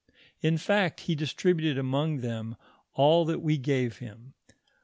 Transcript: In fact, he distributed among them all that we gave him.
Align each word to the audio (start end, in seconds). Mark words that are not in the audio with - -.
In 0.49 0.57
fact, 0.57 1.01
he 1.01 1.13
distributed 1.13 1.77
among 1.77 2.21
them 2.21 2.55
all 2.95 3.23
that 3.25 3.39
we 3.43 3.59
gave 3.59 3.97
him. 3.99 4.33